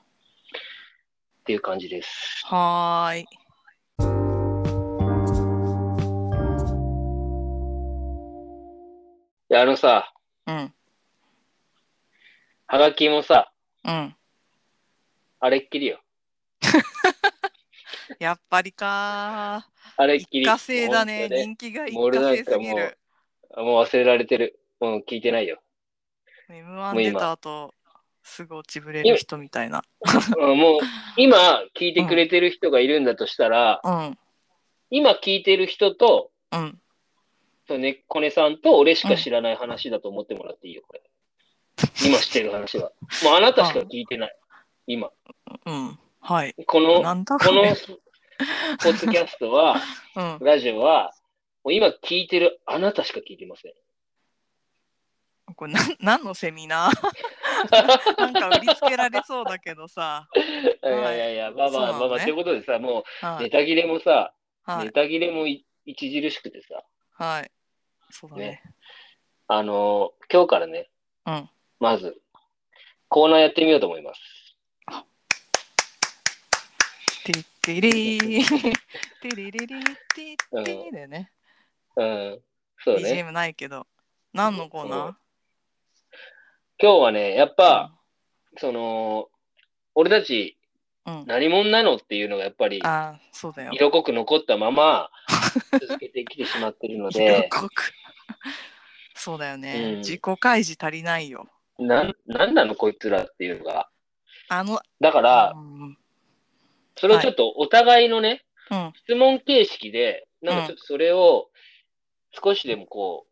[1.46, 2.08] っていう感じです。
[2.46, 3.20] はーい。
[3.20, 3.26] い
[9.48, 10.12] や、あのさ、
[10.48, 10.74] うん。
[12.66, 13.52] はがきもさ、
[13.84, 14.16] うん。
[15.38, 16.00] あれっきりよ。
[18.18, 20.42] やっぱりかあれっきり。
[20.42, 21.28] 一過性だね。
[21.28, 22.98] ね人気が一過性すぎる。
[23.56, 24.58] う、もう忘れられてる。
[24.80, 25.60] もう聞いてないよ。
[26.48, 27.72] M1 もう今出た後、
[28.22, 29.82] すぐ落ちぶれる人みたいな。
[30.38, 30.80] うんもう、
[31.16, 31.36] 今
[31.74, 34.18] 聞いてくれてる人がいるんだとしたら、うん。
[34.90, 36.78] 今聞いてる人と、うん。
[37.66, 41.02] そのね、コネさんと俺しか知らない話だと思ってもらっていいよ、これ。
[42.06, 42.92] 今知ってる話は。
[43.24, 44.36] もうあなたしか聞いてない。
[44.86, 45.10] 今。
[45.66, 45.98] うん。
[46.26, 46.54] はい。
[46.66, 47.62] この、なんだこの。
[47.62, 49.76] ポッドキャストは、
[50.40, 50.44] うん。
[50.44, 51.14] ラジオは、
[51.62, 53.72] もう今聞いてるあなたしか聞いてません。
[55.54, 57.70] これなん 何のセミナー？
[58.18, 60.28] なんか売りつけられそうだけどさ。
[60.34, 63.44] いやいやいや、まあまあまあまあ、ということでさ、もう、はい。
[63.44, 64.34] ネタ切れもさ、
[64.64, 64.86] はい。
[64.86, 67.50] ネタ切れもい著しくてさ、はい。
[68.10, 68.62] そうだねね。
[69.46, 70.90] あのー今日からね、
[71.24, 71.50] うん。
[71.78, 72.20] まず、
[73.06, 74.20] コーナーやってみようと思います。
[77.26, 78.74] ティッテリー。
[79.20, 81.32] テリリリティッティだよね。
[81.96, 82.40] うん、
[82.84, 83.24] そうね。
[83.24, 83.88] BGM ないけど。
[84.32, 85.18] 何のコーナ
[86.80, 87.92] 今日はね、やっぱ、
[88.58, 89.28] その、
[89.96, 90.56] 俺たち
[91.04, 91.24] うん。
[91.26, 93.72] 何者なのっていうのがやっぱりああ、そうだよ。
[93.72, 95.10] 色濃く残ったまま
[95.72, 97.92] 続けてきてしまってるの色で、濃く。
[99.14, 99.94] そうだよね。
[99.94, 101.48] うん自己開示足りないよ。
[101.78, 103.88] なん、なんなのこいつらっていうのが。
[104.48, 105.98] あの、だからう、ん。
[106.96, 108.92] それをちょっとお互いのね、うん。
[109.04, 111.48] 質問形式で、なんかちょっとそれを
[112.32, 113.26] 少しでもこ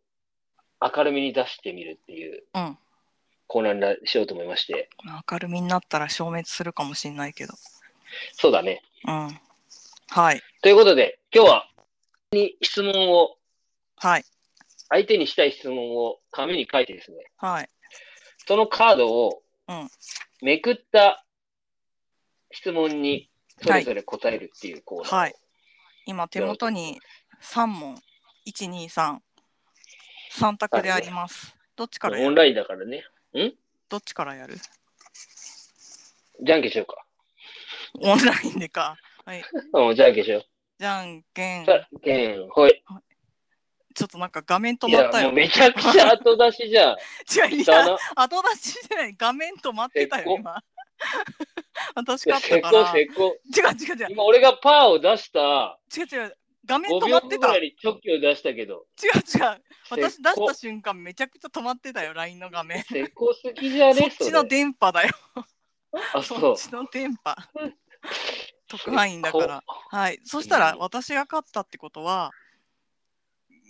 [0.81, 2.79] う、明るみに出してみるっていううん。
[3.47, 4.89] コーナーにしようと思いまして。
[5.31, 7.55] 明るみになったら消滅するかもしれないけど。
[8.33, 8.83] そうだね。
[9.07, 9.41] うん。
[10.09, 10.43] はい。
[10.63, 11.69] ということで、今日は、
[12.33, 13.37] に質問を、
[13.97, 14.25] はい。
[14.89, 17.69] 相手にしたい質問を紙に書いてですね、はい。
[18.47, 19.89] そのカードをうん
[20.43, 21.25] めくった
[22.51, 23.31] 質問に
[23.65, 25.17] それぞれ答えるっていうコーナー。
[25.17, 25.35] はい。
[26.07, 27.01] 今手元に
[27.43, 27.97] 3問。
[28.47, 29.19] 1、2、3。
[30.39, 31.57] 3択であります。
[31.77, 32.29] どっちからやる？
[32.29, 33.05] オンラインだからね。
[33.89, 34.57] どっちからやる？
[36.43, 37.05] じゃんけんしようか。
[38.01, 38.97] オンラインでか。
[39.25, 39.43] はい。
[39.73, 40.45] うん、じゃんけんしよう。
[40.79, 41.71] じゃんけんじ。
[41.71, 42.83] ゃんけん、ほい。
[43.95, 45.29] ちょっとなんか画面止まったよ。
[45.29, 46.97] もうめちゃくちゃ後出しじゃん。
[47.33, 47.97] 違う、いや。
[48.17, 49.15] 後出しじゃない。
[49.17, 50.63] 画面止まってたよ、今。
[51.95, 52.93] 私いや勝ったから。
[52.93, 53.63] 成功成功。
[53.71, 54.07] 違う違う違う。
[54.11, 56.37] 今俺がパーを出した違う違う。
[56.67, 57.35] 画面5止ま秒ってた。
[57.35, 59.63] 違う後ぐらいにチョキを出したけど、違う。
[59.91, 62.83] 私出せっこした瞬間めちゃくちゃ止まってたよ、LINE の画面。
[62.85, 64.09] 成功すぎじゃそね？
[64.17, 64.27] それ。
[64.29, 65.11] っちの電波だよ。
[66.15, 66.57] あ、そうそっ。
[66.57, 67.37] ちの電波。
[68.67, 69.63] 特派員だから。
[69.91, 70.19] はい。
[70.25, 72.31] そしたらうん私が勝ったってことは、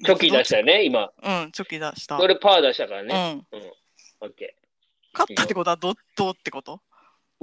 [0.04, 1.12] チョキ出したよね、今。
[1.22, 2.18] うん、チョキ出した。
[2.20, 3.34] 俺パー出したからうね。
[3.34, 3.46] ん。
[4.20, 4.56] オッケ
[5.12, 6.76] 勝ったってことはどどうってこと？
[6.76, 6.80] ー。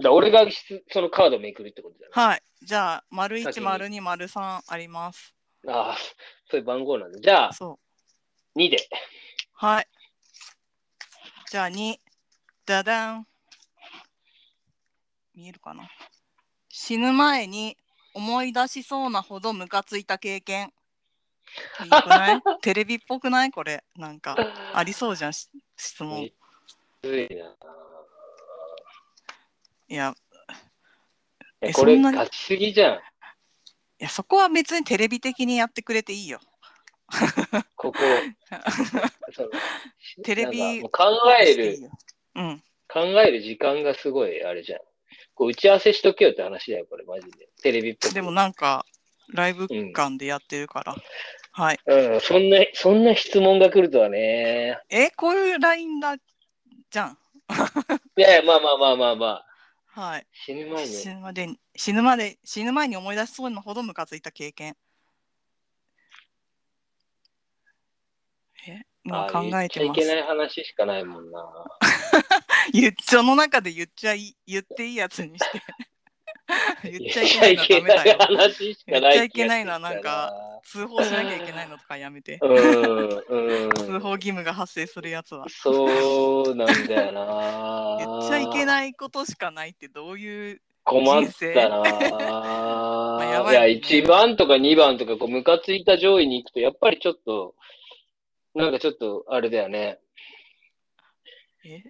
[0.02, 2.22] だ俺がしそのカードをめくるってことだよね。
[2.22, 2.44] はい。
[2.62, 5.34] じゃあ、丸1、先に丸2、丸3あります。
[5.68, 5.98] ああ、
[6.50, 7.20] そういう番号なんだ。
[7.20, 7.80] じゃあ、そ
[8.56, 8.60] う。
[8.60, 8.78] 2で。
[9.54, 9.88] はい。
[11.50, 11.96] じゃあ2、
[12.66, 13.28] ダダン。
[15.34, 15.90] 見えるかな？
[16.70, 17.78] 死ぬ前に
[18.14, 20.72] 思い出しそうなほどムカついた経験。
[21.84, 22.42] いいくない？
[22.62, 23.52] テレビっぽくない？
[23.52, 23.84] これ。
[23.96, 24.36] なんか、
[24.74, 26.30] ありそうじゃん、し質問。
[27.04, 27.56] ずいな。
[29.96, 30.14] や、
[31.62, 32.18] えこれ、えそんなに？
[32.18, 32.96] ガチすぎじゃん。
[32.96, 32.98] い
[34.00, 36.40] やそこは別にテレビ的にやってくれていいよ。
[37.76, 38.00] ここ。
[40.24, 41.04] テレビ考
[41.40, 41.78] える、
[42.36, 42.64] うん。
[42.88, 44.80] 考える時間がすごい、あれじゃん。
[45.34, 47.50] こう打ち合わせしとけよって話だよ、これ、マジで。
[47.62, 48.14] テレビっぽく。
[48.14, 48.86] でもなんか、
[49.30, 50.96] ライブ感でやってるから。
[51.54, 51.80] はい。
[51.86, 54.80] うん、そんな、そんな質問が来るとはね。
[54.90, 56.18] え、こういうラインだ
[56.90, 57.18] じゃん。
[58.18, 59.51] いやいや、まあまあまあまあまあ。
[59.94, 60.28] はい。
[60.32, 60.94] 死ぬ前に。
[60.94, 64.78] 死ぬまでに死ぬまで死ぬ前に思い出しそうなほどムカついた経験。
[68.68, 68.82] え？
[69.04, 70.06] 今考えてます言っちゃいけ。
[70.06, 71.42] ない話しかないもんな。
[72.72, 75.62] 言っその中で言っちゃい言っていいやつにして。
[76.84, 78.18] 言っちゃいけないのはダメだよ。
[78.88, 80.34] 言っちゃいけないのはなんか
[80.64, 82.40] 通報しなきゃいけないのとかやめて。
[82.40, 85.46] 通報義務が発生するやつは。
[85.50, 87.98] そうなんだよな。
[88.00, 88.66] 言っちゃいけい。
[88.66, 90.62] ないことしかないってどういう。
[90.84, 91.84] 困ったな。
[93.20, 97.54] あやばいいや、ね1番とか2番とか、こう、ムカついた上位に行くと、やっぱりちょっと、
[98.56, 100.00] なんかちょっと、あれだよね。
[101.64, 101.84] え？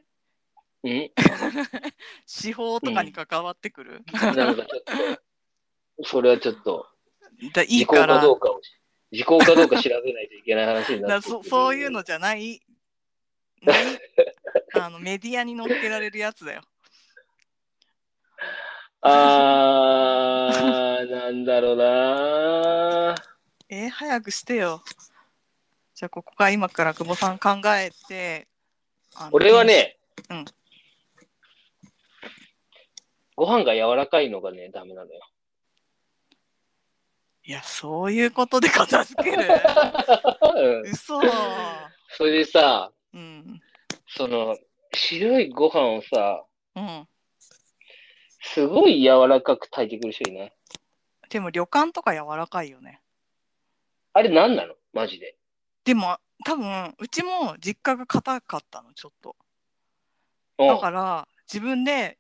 [0.90, 1.12] ん
[2.26, 4.04] 司法とかに関わってくる、
[4.36, 4.84] なんかちょっ
[5.98, 6.88] と、それはちょっと、
[7.54, 8.62] だい時効いからかどうかを、
[9.12, 12.62] 時効かどうか調べないといけない話になるそそういうのじゃない？
[13.62, 13.84] ない？
[14.74, 16.62] あのメディアに乗っけられるやつだよ。
[19.04, 23.16] あー、なんだろうな
[23.70, 24.84] えー早くしてよ。
[25.96, 28.48] じゃあここから今から久保さん考えて。
[29.32, 29.64] 俺は。
[29.64, 29.98] ね、
[30.30, 30.46] うん
[33.42, 35.20] ご飯が柔らかいのがね、ダメなのよ。
[37.44, 39.48] いや、そういうことで片付ける？
[40.56, 41.20] うん嘘。
[42.16, 43.60] それでさ、うん。
[44.06, 44.56] その、
[44.94, 47.08] 白いご飯をさ、うん。
[48.42, 50.54] すごい柔らかく炊いてくる人いない？
[51.32, 53.02] でも旅館とか柔らかいよね。
[54.14, 54.76] あれ何なの？
[54.94, 55.36] マジで。
[55.84, 59.36] でも多分うちも実家が硬かったのちょっと。
[60.60, 62.20] うんだから自分で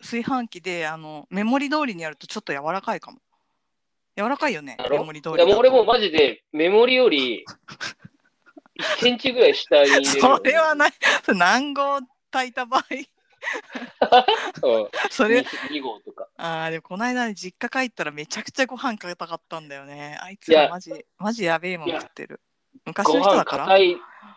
[0.00, 3.18] 炊飯器であのメモリ通りにやるとちょっと柔らかいかも。
[4.16, 7.44] 柔らかいよねメモリ通りいやもう俺もだマジでメモリより
[8.78, 10.20] 1センチぐらい下に入れる。
[10.20, 10.90] と それはない。
[11.28, 12.84] 何号炊いた場合
[14.62, 16.28] うん それ 2, 号とか。
[16.36, 20.18] あーでもこの間ね実家帰ったらめちゃくちゃご飯硬かったんだよね。
[20.20, 22.40] あいつらマジマジやべえもん食ってる。
[22.84, 23.68] 昔の人だから？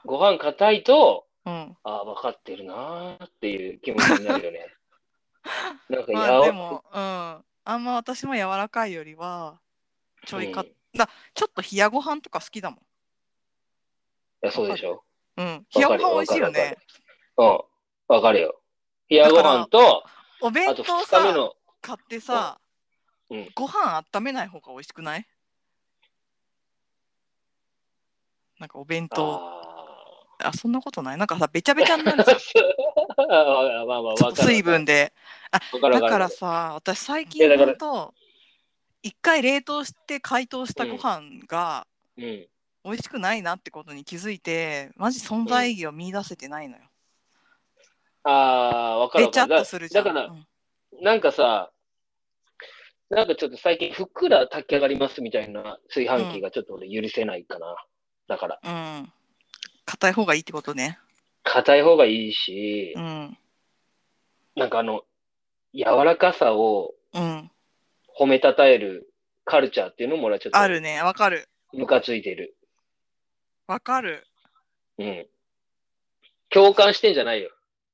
[0.05, 1.77] ご飯硬いと、うん。
[1.83, 4.73] ああ、分かってるなーっていう気持ちになるよね。
[5.89, 7.45] なんかやまあでも、うん。
[7.65, 9.61] あんま私も柔らかいよりは
[10.25, 12.79] ちょいか、うんいだちょっと冷やご飯とか好きだもん。
[14.41, 15.03] や、そうでしょ。
[15.37, 15.65] うん。
[15.73, 16.77] 冷やご飯美味しいよね。
[17.37, 17.59] うん。
[18.09, 18.61] わかるよ。
[19.09, 20.03] 冷やご飯と、
[20.41, 22.59] お弁あと2当さ買ってさ、
[23.29, 25.27] うんご飯温めない方が美味しくない？
[28.59, 29.72] なんかお弁当
[30.43, 31.17] ああそんなことない。
[31.17, 32.37] なんかさべちゃべちゃになるーじゃん。
[33.31, 34.35] あまあまあ。
[34.35, 35.13] 水分で。
[35.73, 36.01] わかるわかる。
[36.01, 38.13] だからさ私最い近やだと
[39.01, 42.47] 一回冷凍して解凍したご飯がうん。
[42.85, 46.83] 美味しくないなってことに気づいてマジ存在意義を見出せてないのよ、
[48.23, 49.59] ああ、わかるべちゃっわかる。
[49.61, 50.05] とするじゃん。
[50.05, 50.47] だからう、ん。
[51.01, 51.71] なんかさ、
[53.09, 57.75] なんかちょっと最近ふっくら炊き上がりますみたいな炊飯器がちょっと俺許せないかな。
[58.27, 59.12] だから、うん
[59.85, 60.99] 硬い方がいいってことね
[61.43, 63.37] 硬い方がいいしう、ん
[64.55, 65.03] なんかあの、
[65.73, 67.49] 柔らかさをうん
[68.19, 69.11] 褒めたたえる
[69.43, 72.55] カルチャーっていうのも俺はちょっとあるねわかるムカついてる。
[73.67, 74.27] わかる。
[74.99, 75.25] うん。
[76.49, 77.49] 共感してんじゃないよ。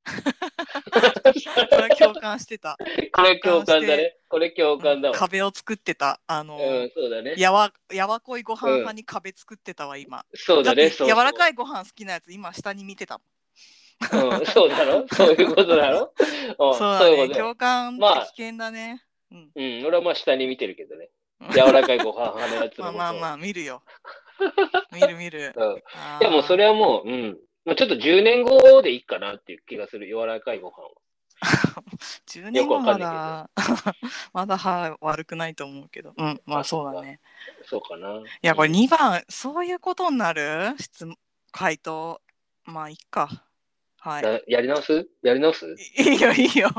[1.70, 2.78] これ共感してた。
[3.14, 4.18] これ共感だね。
[4.28, 5.16] これ共感だわ。
[5.16, 6.20] 壁を作ってた。
[6.28, 7.36] あの、うん、そうだね。
[7.38, 10.26] やわ、やわこいご飯派に壁作ってたわ、今。
[10.34, 10.88] そうだね。
[10.88, 11.52] ってそう柔らかい。
[11.52, 14.40] いご飯好きなやつ、今下に見てたもん。
[14.40, 15.06] うん、そうだろ？
[15.12, 16.14] そういうことだろ？
[16.18, 16.24] う
[16.72, 17.06] んそうだね。
[17.06, 19.04] そういう共感ってまあ危険だね。
[19.32, 19.52] うん。
[19.56, 21.06] うん、俺はまあ下に見てるけどね。
[21.42, 23.82] うん柔らかいご飯派のやつまあ まあまあ、見るよ。
[24.92, 25.54] 見る見る。
[25.56, 25.84] うん。
[25.96, 26.64] あいやもうそれ。
[26.66, 27.40] れはもう、うん。
[27.70, 30.08] まあ、ちょっと10年後でいいかなっていう気がする。
[30.08, 30.90] 柔らかいご飯は。
[32.28, 33.50] 10年後まかだ、
[34.34, 36.14] まだ歯悪くないと思うけど。
[36.18, 37.20] うん、まあそうだね。
[37.66, 38.18] そうかな。
[38.18, 40.74] いや、これ2番、そういうことになる？
[40.80, 41.16] 質問、
[41.52, 42.20] 回答。
[42.66, 43.46] まあ、いっか。
[44.00, 44.24] はい。
[44.24, 45.08] なやり直す？
[45.22, 45.76] やり直す？
[45.98, 46.70] いいよ、いいよ。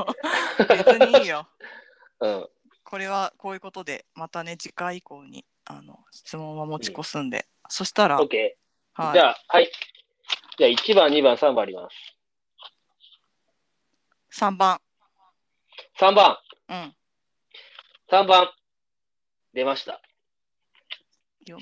[0.59, 1.47] 別にいいよ。
[2.19, 2.49] うん。
[2.83, 8.55] これはこういうことで、またね、次回以降にあの質問は持ち越すんで、そしたら、OK。
[8.93, 9.71] はい、じゃあ、はい。
[10.61, 11.89] じゃあ1番、2番、3番ありま
[14.29, 14.39] す。
[14.39, 14.79] 3番。
[15.99, 16.37] 3番、
[16.69, 16.95] うん。
[18.11, 18.51] 3番。
[19.55, 19.99] 出ました。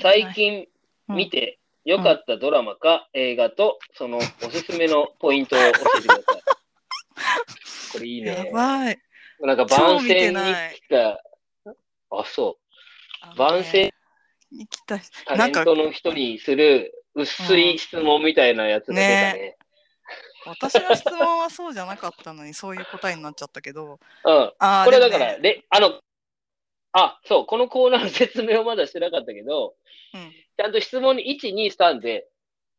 [0.02, 0.66] 最近
[1.08, 6.24] うん見て良かったドラマか映画と、そのおすすめのポイントを教えてください。
[7.94, 8.52] これいいやね。
[8.52, 9.00] ばい。
[9.40, 10.40] なんか番宣に
[10.76, 11.24] 来た、
[12.12, 12.60] あ、そ
[13.34, 13.38] う。
[13.38, 13.94] 番宣
[14.52, 19.58] に来た人タレントの人にする薄い質問みたいなやつが出たね。
[20.46, 24.54] 私の質問はそうじゃなかったのに、そういう答えになっちゃったけど、うん。
[24.60, 26.00] あーこれだから、で、あの、
[26.94, 29.76] あ、そう、このコーナーの説明をまだしてなかったけど、
[30.14, 32.28] うんちゃんと質問に1、2、3で、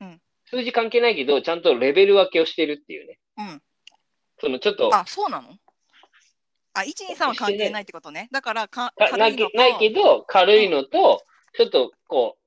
[0.00, 3.18] うん数字関係ないけど、ちゃんとレベル分けをしてるっていうね。
[3.38, 3.62] うん。
[4.40, 5.56] そのちょっと、あ、そうなの？
[6.74, 8.28] あ、1、2、3は関係ないってことね。
[8.32, 11.24] だからか、かないけないけど、軽いのと、
[11.56, 12.39] ちょっとこう、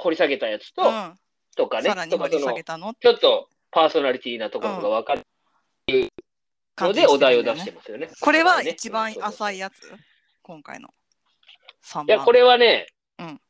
[0.00, 1.14] 掘り下げたやつと、うん、
[1.56, 5.24] とかねちょっとパーソナリティなところが分かる
[6.78, 8.08] ので、お題を出してますよね。
[8.20, 9.92] これはね一番うん浅いやつ
[10.42, 10.88] 今回の。
[11.84, 12.06] 3番。
[12.06, 12.86] いや、これはね、
[13.18, 13.40] うん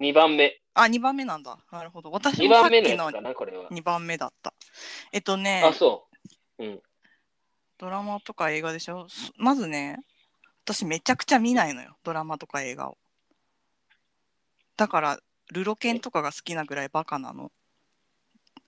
[0.00, 0.60] 2番目。
[0.74, 1.56] あ、2番目なんだ。
[1.72, 2.10] なるほど。
[2.10, 3.70] 私2もさっきの番目のやつかな、これは。
[3.70, 4.52] 2番目だった。
[5.12, 6.06] えっとね、あ、そ
[6.58, 6.82] う。
[7.78, 9.08] ドラマとか映画でしょ？
[9.08, 9.98] すまずね、
[10.64, 11.96] 私めちゃくちゃ見ないのよ。
[12.04, 12.98] ドラマとか映画を。
[14.76, 15.18] だから、
[15.52, 17.50] ルロケンとかが好きなぐらいバカなの？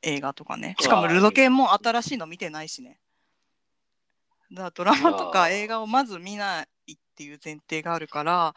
[0.02, 0.76] 映画とかね。
[0.78, 2.98] しかもルロケンも新しいの見てないしね。
[4.52, 8.54] だからドラマとか映画をまず見ないっていう前提があるから、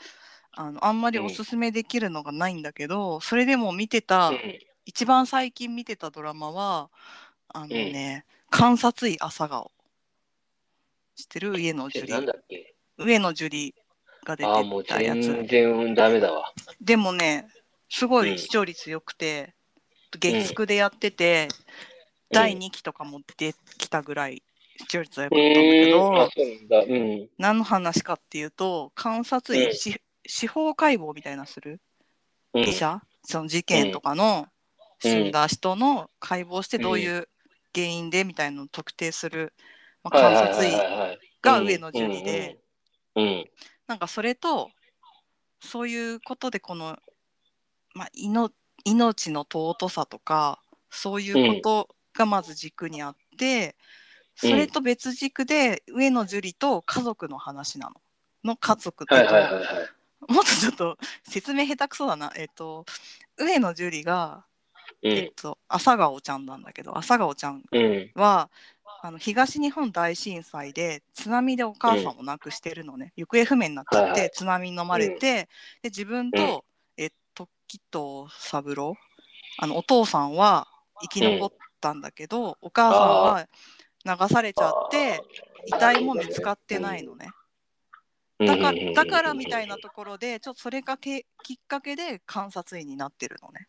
[0.51, 4.37] あのあんまりおすすめできるのがないんだけど、それでも見てた、うん
[4.85, 6.89] 一番最近見てたドラマは、
[7.49, 9.69] あのね、観察医朝顔。
[11.15, 11.51] 知ってる？
[11.51, 12.25] 上野樹里。
[12.25, 12.73] だっけ？
[12.97, 13.73] 上野樹里
[14.25, 15.21] が出てたやつ。
[15.21, 16.51] 全然ダメだわ。
[16.81, 17.47] でもね、
[17.89, 18.33] すごうん。
[18.33, 19.53] い視聴率良くて、
[20.11, 21.47] 月9でやってて、
[22.31, 24.43] 第2期とかも出てきたぐらい
[24.77, 27.29] 視聴率は良うかったんだけど、、そうなん。
[27.37, 29.73] 何の話かっていうと、観察医、
[30.25, 31.81] 司法解剖みたいなする
[32.53, 32.63] うん。
[32.63, 34.47] 医者、その事件とかの
[34.99, 37.27] 死んだ人の解剖してどういう
[37.73, 39.53] 原因でみたいなのを特定する、
[40.03, 40.71] まあ、観察医
[41.41, 42.57] が上野樹里で。
[43.87, 44.69] なんかそれと
[45.61, 46.97] そういうことでこの、
[47.93, 48.51] まあ、いの
[48.85, 53.73] 命の尊さとかそういうことがまず軸にあって、うん
[54.41, 57.95] それと別軸で上野樹里と家族の話なの。
[58.45, 60.33] の家族って、はいはいはいはい。
[60.33, 60.97] もっとちょっと
[61.27, 62.31] 説明下手くそだな。
[62.37, 62.85] えっと
[63.37, 64.45] 上野樹里が、
[65.03, 65.11] うん。
[65.11, 68.11] えっと朝顔ちゃんなんだけど朝顔ちゃんうん。
[68.15, 68.49] は
[69.01, 75.49] あの東日本大震災で津波でお母さんを亡くしてるのね、行方不明になっちゃって、津波に飲まれて、
[75.81, 76.65] で自分と、
[77.69, 78.95] うんえっと時藤三郎？
[79.59, 80.67] あのお父さんは
[81.01, 83.47] 生き残ったんだけど、お母さんは
[84.05, 85.21] 流されちゃって
[85.67, 87.29] 遺体も見つかってないのね。
[88.39, 93.67] だからだからみたいなところでちょっとそれがけきっかけで観察医になってるのね。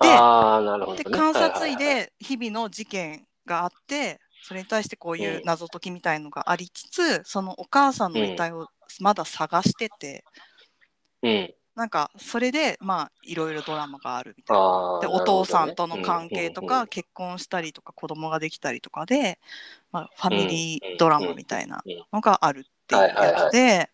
[0.00, 1.04] でああ、なるほど、ね。
[1.04, 8.66] で観察医で日々の事件があってそれに対してこういううん謎解きみたいのがありつつそのお母さんの遺体を
[9.00, 10.24] まだ探してて、
[11.22, 11.54] うん。
[11.74, 14.98] なんかそれでまあいろいろドラマがあるみたいな。
[15.00, 19.40] でお父さんとの関係とうんか結婚したりとか子供ができたりとかで、
[19.90, 23.90] まあ、ファミリードラマみたいなのがあるっていうやつで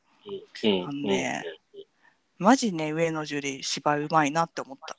[0.64, 1.42] あのね
[2.38, 4.96] マジね上野樹里芝居うまいなって思った。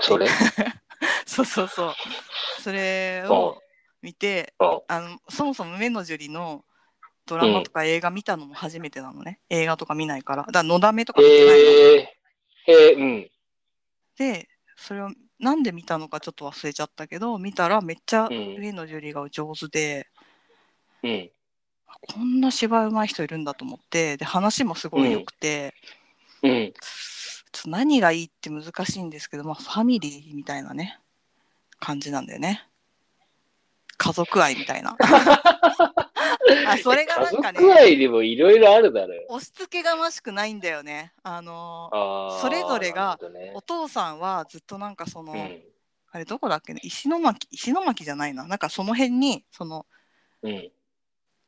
[0.00, 0.26] それ？
[1.26, 1.94] そうそうそう。
[2.60, 3.60] それを
[4.02, 4.80] 見て、うん。
[4.88, 6.64] あのそもそも上野樹里の
[7.26, 9.40] ドラマとか映画見たのも初めてなのね。
[9.50, 10.42] 映画とか見ないから。
[10.42, 11.54] だから、のだめとか見てないの。
[11.54, 13.30] えー、えー、うん。
[14.18, 20.06] でそれをなんで見たのかちょっと忘れちゃったけど見たらめっちゃうん上野樹里が上手で、
[21.02, 21.30] うん。
[22.14, 25.74] こんな芝居上手い人いるんだと思ってで話もすごい良くて、
[26.42, 26.72] うん。
[27.52, 30.98] ちょっと何がいいって難しいんですけど、まあ、ファミリーみたいなね
[31.80, 32.66] 感じなんだよね
[33.96, 34.96] 家族愛みたいな
[36.66, 39.14] あそれがなんかね家族愛でもいろいろあるだろ。
[39.28, 45.62] 押し付けがましくないんだよねあのそれぞれが、ねお父さんはずっとなんかその、うん。
[46.12, 46.80] あれどこだっけね？
[46.82, 49.86] 石巻石巻じゃないななんかその辺にその
[50.42, 50.70] うん。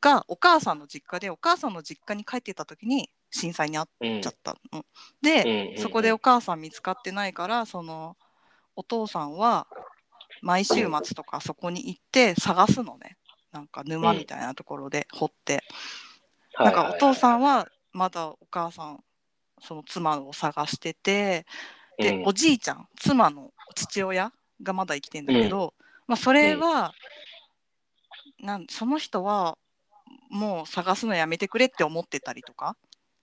[0.01, 4.85] がお母さんの実家でお母さんの実家に帰ってた時に震災に遭っうんちゃったの。
[5.21, 8.15] で、うんそこでお母さん見つかってないからその
[8.75, 9.67] お父さんは
[10.41, 13.17] 毎週末とかそこに行って探すのね
[13.51, 15.63] なんか沼みたいなところで掘って、
[16.57, 19.03] なんかお父さんんはまだお母さん
[19.61, 21.45] その妻を探してて
[21.97, 24.31] で、おじいちゃん妻の父親
[24.63, 25.73] がまだ生きてんだけど、
[26.07, 26.93] まあ、それは、
[28.41, 29.57] なんその人は
[30.29, 32.75] もう探すのやめてくれって思ってたりとか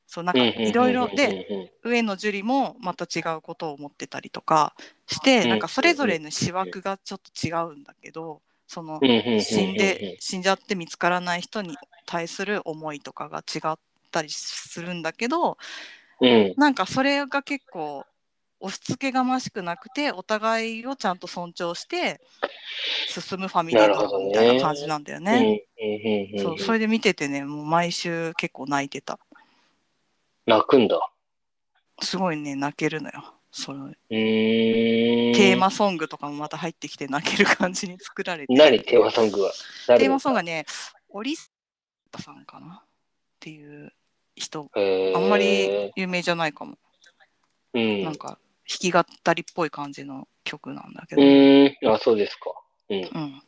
[0.07, 4.75] そうなんかいろいろで、上野樹里もまた違うことを思ってたりとか
[5.07, 13.79] して、うんなんかそれぞれの思惑がちょっと違うんだけどその死死んで死んじゃって見つからない人に対する思いとかが違っ
[14.11, 15.57] たりするんだけど
[16.21, 16.55] うん。
[16.57, 18.05] なんかそれが結構
[18.61, 22.21] 押し付けがましくなくてお互いをちゃんと尊重して
[23.07, 25.63] 進むファミリードラマみたいな感じなんだよね。
[26.39, 29.19] そうそれで見ててねもう毎週結構泣いてた
[30.47, 30.99] 泣くんだ。
[32.03, 34.96] すごいね泣けるのよそのうーん。
[35.37, 39.53] テーマソングとかもまた入ってきて泣ける感じに作られて何テーマソングは？
[39.87, 40.67] 誰テーのマソングがね
[41.09, 41.53] オリス
[42.11, 42.89] タさんかなっ
[43.41, 43.93] ていう
[44.35, 46.77] 人あんまり有名じゃないかも、
[47.75, 48.03] うん。
[48.03, 49.03] なんか弾き語
[49.35, 51.95] りっぽい感じの曲なんだけうど、ーん。
[51.95, 52.53] あ、そうですか。
[52.91, 52.99] うん。
[52.99, 53.43] うん。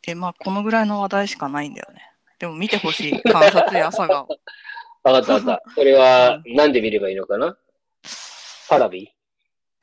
[0.00, 2.10] で、まあ、このぐらいの話題しかないんだよね。
[2.38, 3.22] でも見てほしい。
[3.22, 4.26] 観察や朝顔。
[5.04, 5.74] わかったわかった。
[5.74, 7.56] それは、なんで見ればいいのかな？
[8.68, 9.14] パラビ？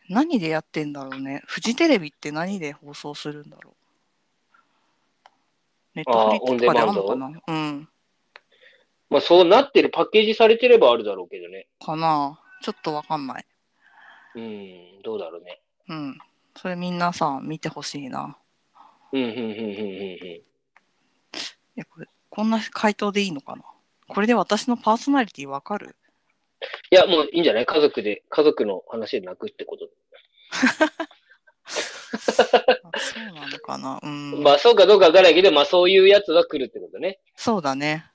[0.09, 1.41] 何でやってんだろうね。
[1.45, 3.75] フジテレビって何で放送するんだろう。
[5.95, 7.89] ネットフリックとかであるのかなうん。
[9.09, 11.67] まあ、そうなってる、パッケージされてればあるだろうけどね。
[11.83, 13.45] かなちょっとわかんない。
[14.35, 15.01] うん。
[15.03, 15.61] どうだろうね。
[15.87, 16.17] うん。
[16.55, 18.37] それみんなさ、見てほしいな。
[19.11, 19.59] うん、うん、うん、うん、うん。
[20.35, 20.43] い
[21.75, 23.63] やこれこんな回答でいいのかな
[24.07, 25.95] これで私のパーソナリティわかる？
[26.91, 27.65] いや、もういいんじゃない？
[27.65, 29.89] 家族で、家族の話で泣くってこと。
[30.51, 30.57] あ
[32.99, 33.99] そうなのかな？
[34.01, 34.43] うん。
[34.43, 37.19] まあ、そうかどうかわからないけど、まあ、そういうやつが来るってことね。
[37.35, 38.05] そうだね。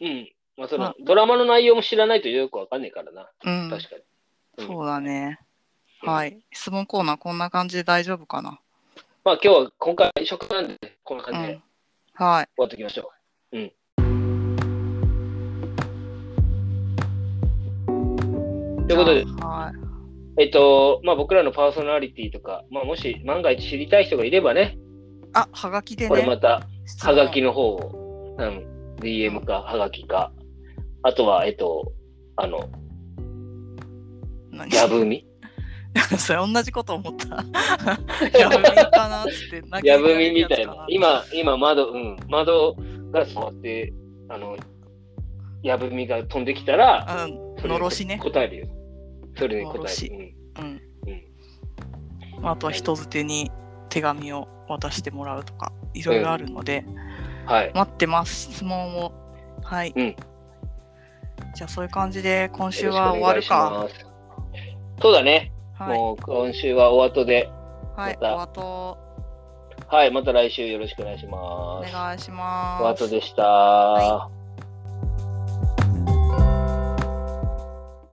[0.00, 0.32] うん。
[0.56, 3.30] まあ、そまの、ドラマの内容も知らないとよくわかんないからな。
[3.44, 3.70] うん。
[3.70, 4.02] 確かに。
[4.58, 5.38] うんそうだね。
[6.02, 6.42] うんはい。
[6.50, 8.58] 質問コーナーこんな感じで大丈夫かな？
[9.24, 11.62] まあ、今日は今回、食なんで、こんなう感じでん。
[12.14, 12.48] はい。
[12.56, 13.12] 終わっておきましょ
[13.52, 13.58] う。
[13.58, 13.72] うん。
[18.92, 19.72] ということで、は
[20.38, 20.42] い。
[20.42, 24.78] えっと、まあ、僕らのパーソナリティとか、まあ、もし万が一知りたい人がいればね、
[25.34, 26.40] あ、はがきでこれまね。
[26.40, 26.66] た、
[27.06, 30.32] はがきの方を、うん、DM か、はがきか、
[31.02, 31.92] あとは、えっと、
[32.36, 32.68] あの、
[34.50, 34.74] 何？
[34.74, 35.26] やぶみ
[36.18, 37.44] それ同じこと思った。
[38.38, 40.86] やぶみかなって投げやぶみみたいな。
[40.88, 42.76] 今、今、窓、うん、窓
[43.10, 43.92] が触って、
[44.28, 44.56] あの、
[45.62, 47.26] やぶみが飛んできたら、
[47.62, 47.68] うん。
[47.68, 48.18] のろしね。
[48.18, 48.81] 答えるよ。
[49.36, 50.34] それに答える。
[50.58, 50.80] うん。
[52.38, 52.48] うん。
[52.48, 53.50] あとは人づてに
[53.88, 56.96] 手紙を渡してもらうとか、いろいろあるので、うん。
[57.46, 57.72] はい。
[57.74, 58.52] 待ってます。
[58.52, 59.12] 質問を。
[59.62, 59.92] はい。
[59.96, 60.16] うん
[61.54, 63.86] じゃあそういう感じで今週は終わるか。
[63.90, 64.06] す。
[65.00, 65.52] そうだね。
[65.74, 65.98] はい。
[65.98, 67.50] もう今週はお後で、
[67.96, 68.14] はい。
[68.14, 68.98] またお後
[69.88, 71.92] はい、また来週よろしくお願いしおます。
[71.92, 72.82] 願いします。
[72.84, 73.42] お後でした。
[73.42, 74.30] は